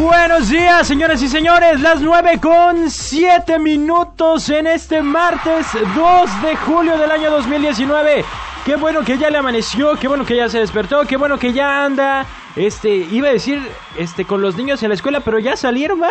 Buenos 0.00 0.48
días, 0.48 0.86
señoras 0.86 1.20
y 1.22 1.28
señores. 1.28 1.78
Las 1.80 2.00
9 2.00 2.40
con 2.40 2.88
7 2.88 3.58
minutos 3.58 4.48
en 4.48 4.66
este 4.66 5.02
martes 5.02 5.66
2 5.94 6.42
de 6.42 6.56
julio 6.56 6.96
del 6.96 7.10
año 7.10 7.30
2019. 7.30 8.24
Qué 8.64 8.76
bueno 8.76 9.02
que 9.04 9.18
ya 9.18 9.28
le 9.28 9.36
amaneció, 9.36 9.96
qué 9.96 10.08
bueno 10.08 10.24
que 10.24 10.36
ya 10.36 10.48
se 10.48 10.58
despertó, 10.58 11.02
qué 11.06 11.18
bueno 11.18 11.38
que 11.38 11.52
ya 11.52 11.84
anda, 11.84 12.24
este, 12.56 12.88
iba 12.88 13.28
a 13.28 13.32
decir, 13.32 13.60
este, 13.98 14.24
con 14.24 14.40
los 14.40 14.56
niños 14.56 14.82
en 14.82 14.88
la 14.88 14.94
escuela, 14.94 15.20
pero 15.20 15.38
ya 15.38 15.54
salieron, 15.54 16.00
¿va? 16.00 16.08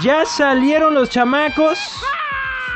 Ya 0.00 0.24
salieron 0.24 0.94
los 0.94 1.10
chamacos. 1.10 1.78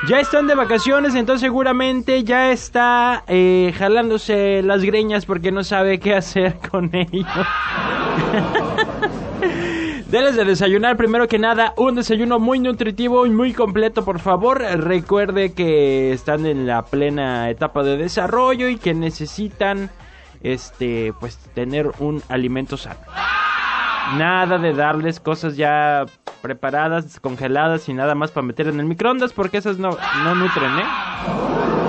Ya 0.07 0.21
están 0.21 0.47
de 0.47 0.55
vacaciones, 0.55 1.15
entonces 1.15 1.41
seguramente 1.41 2.25
ya 2.25 2.51
está 2.51 3.25
eh, 3.27 3.75
jalándose 3.79 4.63
las 4.63 4.83
greñas 4.83 5.25
porque 5.25 5.51
no 5.51 5.65
sabe 5.65 5.99
qué 5.99 6.15
hacer 6.15 6.59
con 6.71 6.91
ellos. 6.95 7.27
Deles 10.11 10.35
de 10.35 10.45
desayunar 10.45 10.97
primero 10.97 11.29
que 11.29 11.39
nada, 11.39 11.73
un 11.77 11.95
desayuno 11.95 12.41
muy 12.41 12.59
nutritivo 12.59 13.27
y 13.27 13.31
muy 13.31 13.53
completo, 13.53 14.05
por 14.05 14.19
favor. 14.19 14.59
Recuerde 14.61 15.53
que 15.53 16.13
están 16.13 16.47
en 16.47 16.67
la 16.67 16.85
plena 16.85 17.49
etapa 17.49 17.85
de 17.85 17.97
desarrollo 17.97 18.69
y 18.69 18.77
que 18.77 18.93
necesitan 18.93 19.89
este 20.43 21.15
pues 21.21 21.37
tener 21.55 21.93
un 22.01 22.25
alimento 22.29 22.77
sano. 22.77 22.99
Nada 24.17 24.59
de 24.59 24.73
darles 24.73 25.21
cosas 25.21 25.57
ya 25.57 26.07
preparadas, 26.43 27.21
congeladas 27.21 27.89
y 27.89 27.95
nada 27.95 28.17
más 28.17 28.33
para 28.33 28.45
meter 28.45 28.67
en 28.67 28.81
el 28.81 28.87
microondas 28.87 29.33
porque 29.33 29.59
esas 29.59 29.79
no, 29.79 29.91
no 30.25 30.35
nutren, 30.35 30.77
¿eh? 30.77 31.80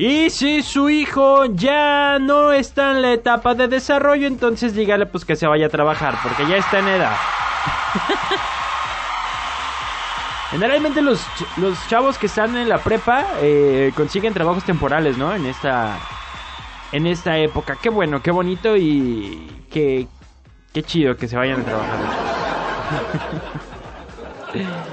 Y 0.00 0.30
si 0.30 0.62
su 0.62 0.88
hijo 0.88 1.44
ya 1.44 2.18
no 2.18 2.52
está 2.52 2.92
en 2.92 3.02
la 3.02 3.12
etapa 3.12 3.54
de 3.54 3.68
desarrollo, 3.68 4.26
entonces 4.26 4.74
dígale 4.74 5.04
pues 5.04 5.26
que 5.26 5.36
se 5.36 5.46
vaya 5.46 5.66
a 5.66 5.68
trabajar 5.68 6.14
porque 6.22 6.46
ya 6.46 6.56
está 6.56 6.78
en 6.78 6.88
edad. 6.88 7.12
Generalmente 10.52 11.02
los, 11.02 11.22
los 11.58 11.86
chavos 11.88 12.16
que 12.16 12.28
están 12.28 12.56
en 12.56 12.70
la 12.70 12.78
prepa 12.78 13.26
eh, 13.42 13.92
consiguen 13.94 14.32
trabajos 14.32 14.64
temporales, 14.64 15.18
¿no? 15.18 15.34
En 15.34 15.44
esta 15.44 15.98
en 16.92 17.06
esta 17.06 17.36
época. 17.36 17.76
Qué 17.76 17.90
bueno, 17.90 18.22
qué 18.22 18.30
bonito 18.30 18.78
y 18.78 19.66
qué, 19.70 20.08
qué 20.72 20.82
chido 20.82 21.18
que 21.18 21.28
se 21.28 21.36
vayan 21.36 21.60
a 21.60 21.64
trabajar. 21.64 21.98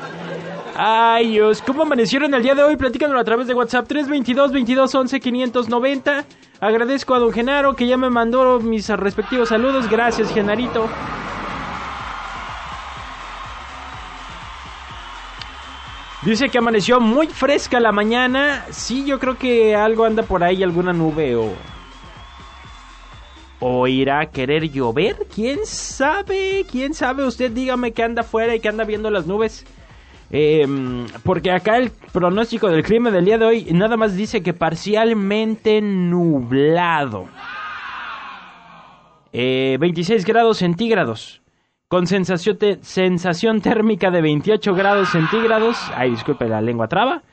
Ay 0.80 1.30
Dios, 1.30 1.64
¿cómo 1.64 1.82
amanecieron 1.82 2.36
el 2.36 2.44
día 2.44 2.54
de 2.54 2.62
hoy? 2.62 2.78
Platícanos 2.78 3.20
a 3.20 3.24
través 3.24 3.48
de 3.48 3.56
WhatsApp 3.56 3.88
322 3.88 4.52
22 4.52 4.94
11 4.94 5.20
590. 5.20 6.26
Agradezco 6.60 7.16
a 7.16 7.20
don 7.20 7.34
Genaro 7.34 7.76
que 7.76 7.88
ya 7.88 7.98
me 7.98 8.12
mandó 8.12 8.60
mis 8.60 8.88
respectivos 8.90 9.50
saludos. 9.50 9.90
Gracias, 9.90 10.32
Genarito. 10.32 10.88
Dice 16.22 16.48
que 16.50 16.60
amaneció 16.60 17.00
muy 17.00 17.26
fresca 17.26 17.80
la 17.80 17.92
mañana. 17.92 18.64
Sí, 18.70 19.04
yo 19.04 19.18
creo 19.18 19.36
que 19.36 19.76
algo 19.76 20.06
anda 20.06 20.22
por 20.22 20.44
ahí, 20.44 20.62
alguna 20.62 20.94
nube 20.94 21.36
o 21.36 21.54
¿O 23.60 23.88
irá 23.88 24.20
a 24.20 24.26
querer 24.28 24.70
llover? 24.70 25.26
¿Quién 25.34 25.66
sabe? 25.66 26.68
¿Quién 26.70 26.94
sabe? 26.94 27.26
Usted 27.26 27.50
dígame 27.52 27.94
que 27.94 28.04
anda 28.04 28.22
afuera 28.22 28.54
y 28.54 28.60
que 28.60 28.70
anda 28.70 28.84
viendo 28.84 29.10
las 29.10 29.26
nubes. 29.26 29.66
Em, 30.30 31.06
porque 31.24 31.52
acá 31.52 31.78
el 31.78 31.92
pronóstico 32.12 32.68
del 32.68 32.84
clima 32.84 33.12
del 33.12 33.26
día 33.26 33.38
de 33.38 33.46
hoy 33.46 33.68
nada 33.72 33.96
más 33.96 34.16
dice 34.16 34.44
que 34.44 34.54
parcialmente 34.54 35.82
nublado. 35.82 37.28
26 39.32 40.24
eh, 40.24 40.26
grados 40.28 40.58
centígrados. 40.58 41.42
Con 41.88 42.06
sensación, 42.06 42.58
sensación 42.82 43.62
térmica 43.62 44.12
de 44.12 44.22
28 44.22 44.76
grados 44.76 45.10
centígrados. 45.10 45.78
Ay, 45.96 46.12
disculpe 46.12 46.50
la 46.50 46.62
lengua 46.62 46.90
traba. 46.90 47.24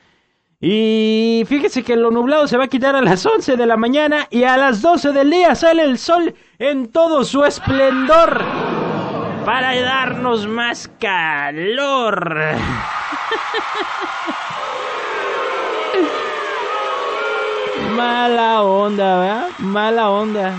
Y 0.60 1.42
fíjese 1.46 1.82
que 1.82 1.96
lo 1.96 2.10
nublado 2.10 2.46
se 2.46 2.56
va 2.56 2.64
a 2.64 2.68
quitar 2.68 2.94
a 2.94 3.02
las 3.02 3.26
11 3.26 3.56
de 3.56 3.66
la 3.66 3.76
mañana 3.76 4.28
y 4.30 4.44
a 4.44 4.56
las 4.56 4.80
12 4.80 5.12
del 5.12 5.30
día 5.30 5.54
sale 5.56 5.82
el 5.82 5.98
sol 5.98 6.34
en 6.58 6.86
todo 6.90 7.24
su 7.24 7.44
esplendor 7.44 8.73
para 9.44 9.78
darnos 9.80 10.46
más 10.46 10.90
calor. 10.98 12.34
Mala 17.94 18.62
onda, 18.62 19.20
¿verdad? 19.20 19.48
Mala 19.58 20.10
onda. 20.10 20.54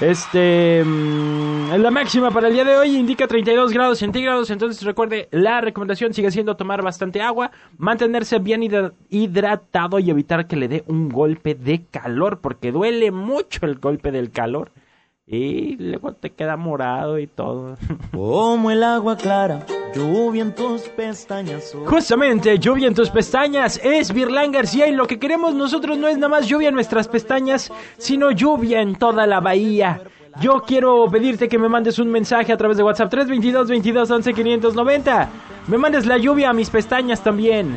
Este, 0.00 0.82
mm, 0.84 1.74
la 1.76 1.90
máxima 1.92 2.32
para 2.32 2.48
el 2.48 2.54
día 2.54 2.64
de 2.64 2.76
hoy 2.76 2.96
indica 2.96 3.28
32 3.28 3.72
grados 3.72 3.98
centígrados, 3.98 4.50
entonces 4.50 4.82
recuerde, 4.82 5.28
la 5.30 5.60
recomendación 5.60 6.12
sigue 6.12 6.32
siendo 6.32 6.56
tomar 6.56 6.82
bastante 6.82 7.22
agua, 7.22 7.52
mantenerse 7.78 8.40
bien 8.40 8.62
hidratado 9.08 10.00
y 10.00 10.10
evitar 10.10 10.48
que 10.48 10.56
le 10.56 10.66
dé 10.66 10.84
un 10.88 11.08
golpe 11.10 11.54
de 11.54 11.84
calor, 11.86 12.40
porque 12.40 12.72
duele 12.72 13.12
mucho 13.12 13.66
el 13.66 13.78
golpe 13.78 14.10
del 14.10 14.32
calor. 14.32 14.72
Y 15.26 15.76
luego 15.76 16.12
te 16.12 16.30
queda 16.30 16.56
morado 16.56 17.18
y 17.18 17.26
todo. 17.26 17.76
Como 18.12 18.70
el 18.70 18.82
agua 18.82 19.16
clara, 19.16 19.64
lluvia 19.94 20.42
en 20.42 20.54
tus 20.54 20.82
pestañas. 20.82 21.74
Justamente, 21.86 22.58
lluvia 22.58 22.88
en 22.88 22.94
tus 22.94 23.08
pestañas 23.08 23.80
es 23.82 24.12
Virlán 24.12 24.52
García 24.52 24.86
y 24.86 24.92
lo 24.92 25.06
que 25.06 25.18
queremos 25.18 25.54
nosotros 25.54 25.96
no 25.96 26.08
es 26.08 26.16
nada 26.18 26.28
más 26.28 26.46
lluvia 26.46 26.68
en 26.68 26.74
nuestras 26.74 27.08
pestañas, 27.08 27.72
sino 27.96 28.32
lluvia 28.32 28.82
en 28.82 28.96
toda 28.96 29.26
la 29.26 29.40
bahía. 29.40 30.02
Yo 30.40 30.62
quiero 30.66 31.08
pedirte 31.10 31.48
que 31.48 31.58
me 31.58 31.70
mandes 31.70 31.98
un 31.98 32.10
mensaje 32.10 32.52
a 32.52 32.56
través 32.58 32.76
de 32.76 32.82
WhatsApp 32.82 33.08
322 33.08 33.68
22 33.68 34.10
11 34.10 34.34
590. 34.34 35.30
Me 35.68 35.78
mandes 35.78 36.04
la 36.04 36.18
lluvia 36.18 36.50
a 36.50 36.52
mis 36.52 36.68
pestañas 36.68 37.22
también. 37.22 37.76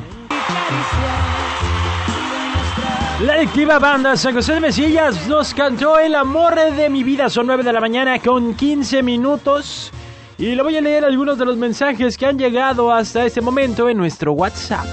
La 3.20 3.34
adictiva 3.34 3.80
banda 3.80 4.16
San 4.16 4.36
José 4.36 4.54
de 4.54 4.60
Mesillas 4.60 5.28
nos 5.28 5.52
cantó 5.52 5.98
El 5.98 6.14
amor 6.14 6.54
de 6.54 6.88
mi 6.88 7.04
vida. 7.04 7.32
Son 7.32 7.48
9 7.48 7.64
de 7.64 7.74
la 7.74 7.82
mañana 7.82 8.20
con 8.20 8.54
15 8.54 9.02
minutos. 9.02 9.92
Y 10.38 10.54
le 10.54 10.62
voy 10.62 10.78
a 10.78 10.82
leer 10.82 11.04
algunos 11.04 11.40
de 11.40 11.46
los 11.46 11.58
mensajes 11.58 12.16
que 12.16 12.28
han 12.28 12.38
llegado 12.38 12.92
hasta 12.92 13.26
este 13.26 13.42
momento 13.42 13.90
en 13.90 13.98
nuestro 13.98 14.34
WhatsApp. 14.34 14.86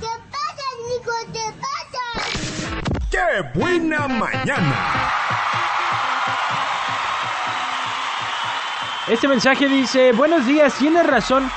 ¿Qué 0.00 0.08
pasa, 0.32 0.64
Nico? 0.88 1.12
¿Qué 1.32 1.52
pasa? 1.60 2.02
¡Qué 3.08 3.56
buena 3.56 4.08
mañana! 4.08 5.12
Este 9.06 9.28
mensaje 9.28 9.68
dice, 9.68 10.10
buenos 10.10 10.44
días, 10.44 10.74
tienes 10.74 11.06
razón. 11.06 11.48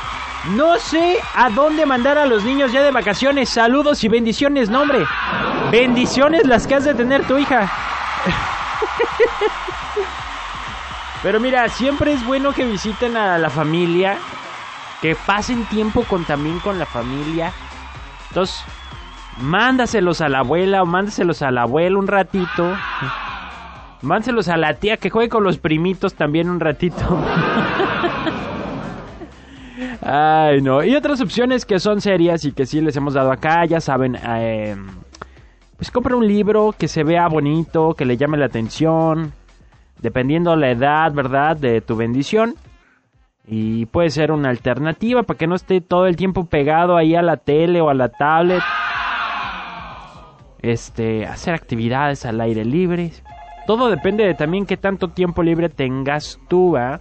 No 0.47 0.79
sé 0.79 1.19
a 1.35 1.49
dónde 1.49 1.85
mandar 1.85 2.17
a 2.17 2.25
los 2.25 2.43
niños 2.43 2.71
ya 2.71 2.81
de 2.81 2.91
vacaciones. 2.91 3.49
Saludos 3.49 4.03
y 4.03 4.07
bendiciones, 4.07 4.69
nombre. 4.69 5.05
Bendiciones 5.71 6.47
las 6.47 6.65
que 6.65 6.75
has 6.75 6.85
de 6.85 6.95
tener 6.95 7.25
tu 7.27 7.37
hija. 7.37 7.69
Pero 11.23 11.41
mira, 11.41 11.67
siempre 11.67 12.13
es 12.13 12.25
bueno 12.25 12.53
que 12.53 12.63
visiten 12.65 13.17
a 13.17 13.37
la 13.37 13.49
familia, 13.49 14.17
que 15.01 15.15
pasen 15.15 15.65
tiempo 15.65 16.03
con 16.03 16.23
también 16.23 16.59
con 16.59 16.79
la 16.79 16.85
familia. 16.85 17.51
Entonces, 18.29 18.63
mándaselos 19.41 20.21
a 20.21 20.29
la 20.29 20.39
abuela 20.39 20.81
o 20.81 20.85
mándaselos 20.85 21.41
al 21.41 21.57
abuelo 21.57 21.99
un 21.99 22.07
ratito. 22.07 22.77
Mándaselos 24.01 24.47
a 24.47 24.55
la 24.55 24.75
tía 24.75 24.95
que 24.95 25.09
juegue 25.09 25.27
con 25.27 25.43
los 25.43 25.57
primitos 25.57 26.13
también 26.13 26.49
un 26.49 26.61
ratito. 26.61 27.19
Ay, 30.11 30.61
no. 30.63 30.83
Y 30.83 30.95
otras 30.95 31.21
opciones 31.21 31.67
que 31.67 31.79
son 31.79 32.01
serias 32.01 32.43
y 32.43 32.51
que 32.51 32.65
sí 32.65 32.81
les 32.81 32.95
hemos 32.95 33.13
dado 33.13 33.31
acá, 33.31 33.63
ya 33.65 33.79
saben. 33.79 34.17
Eh, 34.25 34.75
pues 35.77 35.91
compra 35.91 36.15
un 36.15 36.27
libro 36.27 36.73
que 36.75 36.87
se 36.87 37.03
vea 37.03 37.27
bonito, 37.27 37.93
que 37.93 38.05
le 38.05 38.17
llame 38.17 38.39
la 38.39 38.47
atención. 38.47 39.33
Dependiendo 40.01 40.55
la 40.55 40.71
edad, 40.71 41.13
¿verdad? 41.13 41.57
De 41.57 41.81
tu 41.81 41.95
bendición. 41.95 42.55
Y 43.45 43.85
puede 43.85 44.09
ser 44.09 44.31
una 44.31 44.49
alternativa 44.49 45.21
para 45.21 45.37
que 45.37 45.45
no 45.45 45.53
esté 45.53 45.79
todo 45.79 46.07
el 46.07 46.15
tiempo 46.15 46.45
pegado 46.45 46.97
ahí 46.97 47.13
a 47.13 47.21
la 47.21 47.37
tele 47.37 47.79
o 47.79 47.91
a 47.91 47.93
la 47.93 48.09
tablet. 48.09 48.63
Este, 50.63 51.27
hacer 51.27 51.53
actividades 51.53 52.25
al 52.25 52.41
aire 52.41 52.65
libre. 52.65 53.11
Todo 53.67 53.89
depende 53.89 54.25
de 54.25 54.33
también 54.33 54.65
qué 54.65 54.75
tanto 54.75 55.09
tiempo 55.09 55.43
libre 55.43 55.69
tengas 55.69 56.39
tú, 56.47 56.71
¿va? 56.71 56.99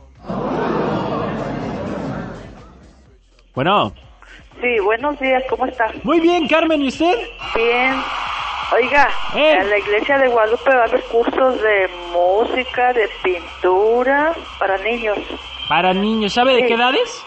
Bueno. 3.58 3.92
Sí, 4.60 4.78
buenos 4.78 5.18
días, 5.18 5.42
¿cómo 5.50 5.66
está? 5.66 5.90
Muy 6.04 6.20
bien, 6.20 6.46
Carmen, 6.46 6.80
¿y 6.80 6.86
usted? 6.86 7.12
Bien. 7.56 7.92
Oiga, 8.72 9.08
Eh. 9.34 9.56
en 9.60 9.68
la 9.68 9.78
iglesia 9.78 10.16
de 10.16 10.28
Guadalupe 10.28 10.70
va 10.76 10.82
a 10.82 10.84
haber 10.84 11.02
cursos 11.06 11.60
de 11.60 11.88
música, 12.12 12.92
de 12.92 13.08
pintura 13.24 14.32
para 14.60 14.78
niños, 14.78 15.18
Para 15.68 15.92
niños, 15.92 16.34
¿sabe 16.34 16.54
de 16.54 16.66
qué 16.68 16.74
edades? 16.74 17.20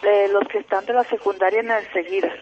de 0.00 0.28
los 0.32 0.48
que 0.48 0.60
están 0.60 0.86
de 0.86 0.94
la 0.94 1.04
secundaria 1.04 1.60
en 1.60 1.70
enseguida. 1.70 2.32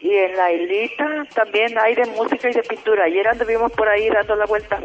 Y 0.00 0.10
en 0.14 0.34
la 0.34 0.50
islita 0.50 1.04
también 1.34 1.76
hay 1.78 1.96
de 1.96 2.06
música 2.06 2.48
y 2.48 2.54
de 2.54 2.62
pintura. 2.62 3.04
Ayer 3.04 3.28
anduvimos 3.28 3.70
por 3.72 3.90
ahí 3.90 4.08
dando 4.08 4.36
la 4.36 4.46
vuelta. 4.46 4.80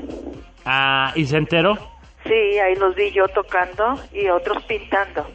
Ah, 0.66 1.14
¿y 1.16 1.26
se 1.26 1.38
enteró? 1.38 1.78
Sí, 2.26 2.60
ahí 2.60 2.76
los 2.76 2.94
vi 2.94 3.10
yo 3.12 3.26
tocando 3.30 3.98
y 4.12 4.28
otros 4.28 4.62
pintando. 4.64 5.26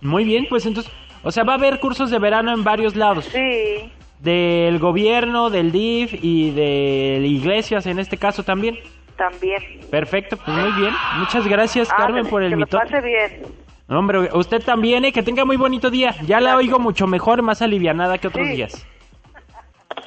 Muy 0.00 0.24
bien, 0.24 0.46
pues 0.48 0.66
entonces, 0.66 0.92
o 1.26 1.30
sea, 1.32 1.44
va 1.44 1.52
a 1.52 1.56
haber 1.56 1.80
cursos 1.80 2.10
de 2.10 2.18
verano 2.18 2.52
en 2.52 2.64
varios 2.64 2.96
lados. 2.96 3.24
Sí, 3.26 3.90
Del 4.20 4.78
gobierno, 4.78 5.50
del 5.50 5.72
DIF 5.72 6.14
y 6.22 6.50
de 6.52 7.20
iglesias 7.24 7.86
en 7.86 7.98
este 7.98 8.16
caso 8.16 8.42
también. 8.44 8.78
también. 9.16 9.62
Perfecto, 9.90 10.36
pues 10.36 10.56
muy 10.56 10.70
bien. 10.80 10.94
Muchas 11.18 11.46
gracias, 11.46 11.88
Carmen, 11.88 12.18
Ándale, 12.18 12.30
por 12.30 12.42
el 12.42 12.50
que 12.50 12.56
mito. 12.56 12.78
pase 12.78 13.00
bien. 13.00 13.42
Hombre, 13.88 14.30
usted 14.32 14.62
también, 14.62 15.04
¿eh? 15.04 15.12
Que 15.12 15.22
tenga 15.22 15.44
muy 15.44 15.56
bonito 15.56 15.90
día. 15.90 16.14
Ya 16.26 16.40
la 16.40 16.56
oigo 16.56 16.78
mucho 16.78 17.06
mejor, 17.06 17.42
más 17.42 17.62
alivianada 17.62 18.18
que 18.18 18.28
otros 18.28 18.46
Sí. 18.46 18.52
días. 18.56 18.86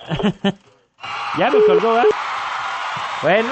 ya 1.38 1.50
me 1.52 1.60
colgó, 1.66 1.94
¿verdad? 1.94 2.10
Bueno. 3.22 3.50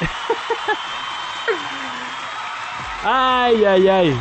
ay, 3.04 3.64
ay, 3.64 3.88
ay. 3.88 4.20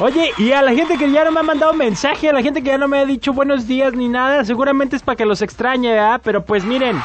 Oye, 0.00 0.32
y 0.38 0.50
a 0.50 0.60
la 0.60 0.72
gente 0.72 0.98
que 0.98 1.08
ya 1.10 1.24
no 1.24 1.30
me 1.30 1.40
ha 1.40 1.44
mandado 1.44 1.72
mensaje, 1.72 2.28
a 2.28 2.32
la 2.32 2.42
gente 2.42 2.62
que 2.62 2.70
ya 2.70 2.78
no 2.78 2.88
me 2.88 2.98
ha 2.98 3.06
dicho 3.06 3.32
buenos 3.32 3.68
días 3.68 3.94
ni 3.94 4.08
nada, 4.08 4.44
seguramente 4.44 4.96
es 4.96 5.02
para 5.02 5.14
que 5.14 5.24
los 5.24 5.40
extrañe, 5.40 5.92
¿verdad? 5.92 6.20
Pero 6.24 6.44
pues 6.44 6.64
miren. 6.64 7.00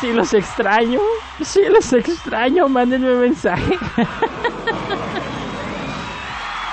Si 0.00 0.12
los 0.12 0.32
extraño, 0.32 1.00
si 1.42 1.62
los 1.66 1.92
extraño, 1.92 2.68
mándenme 2.68 3.14
mensaje. 3.16 3.78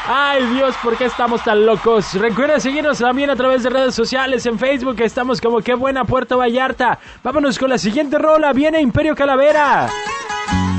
Ay 0.08 0.46
Dios, 0.56 0.76
¿por 0.82 0.98
qué 0.98 1.06
estamos 1.06 1.44
tan 1.44 1.66
locos? 1.66 2.14
Recuerda 2.16 2.60
seguirnos 2.60 2.98
también 3.00 3.30
a 3.30 3.36
través 3.36 3.64
de 3.64 3.70
redes 3.70 3.96
sociales, 3.96 4.46
en 4.46 4.58
Facebook 4.58 5.00
estamos 5.02 5.40
como 5.42 5.60
Qué 5.60 5.74
Buena 5.74 6.06
Puerto 6.06 6.38
Vallarta. 6.38 7.00
Vámonos 7.24 7.60
con 7.60 7.70
la 7.70 7.78
siguiente 7.78 8.18
rola, 8.18 8.54
viene 8.54 8.82
Imperio 8.82 9.16
Calavera. 9.16 9.90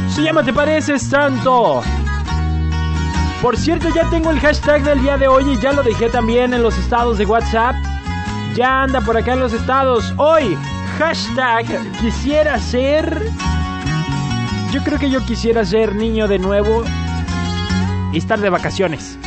Se 0.08 0.22
llama 0.22 0.42
Te 0.42 0.52
Pareces 0.52 1.08
Tanto. 1.08 1.82
Por 3.42 3.56
cierto, 3.56 3.88
ya 3.92 4.08
tengo 4.08 4.30
el 4.30 4.38
hashtag 4.38 4.84
del 4.84 5.02
día 5.02 5.18
de 5.18 5.26
hoy 5.26 5.42
y 5.50 5.60
ya 5.60 5.72
lo 5.72 5.82
dejé 5.82 6.08
también 6.08 6.54
en 6.54 6.62
los 6.62 6.78
estados 6.78 7.18
de 7.18 7.26
WhatsApp. 7.26 7.74
Ya 8.54 8.84
anda 8.84 9.00
por 9.00 9.16
acá 9.16 9.32
en 9.32 9.40
los 9.40 9.52
estados. 9.52 10.14
Hoy, 10.16 10.56
hashtag 10.96 11.66
quisiera 12.00 12.56
ser... 12.60 13.20
Yo 14.70 14.80
creo 14.84 14.96
que 14.96 15.10
yo 15.10 15.24
quisiera 15.26 15.64
ser 15.64 15.96
niño 15.96 16.28
de 16.28 16.38
nuevo 16.38 16.84
y 18.12 18.18
estar 18.18 18.38
de 18.38 18.48
vacaciones. 18.48 19.18